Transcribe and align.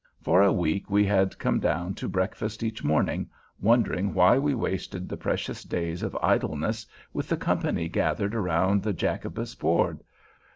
For 0.23 0.41
a 0.41 0.51
week 0.51 0.89
we 0.89 1.05
had 1.05 1.37
come 1.37 1.59
down 1.59 1.93
to 1.93 2.09
breakfast 2.09 2.63
each 2.63 2.83
morning, 2.83 3.29
wondering 3.59 4.15
why 4.15 4.39
we 4.39 4.55
wasted 4.55 5.07
the 5.07 5.15
precious 5.15 5.61
days 5.63 6.01
of 6.01 6.17
idleness 6.23 6.87
with 7.13 7.29
the 7.29 7.37
company 7.37 7.87
gathered 7.87 8.33
around 8.33 8.81
the 8.81 8.93
Jacobus 8.93 9.53
board. 9.53 10.01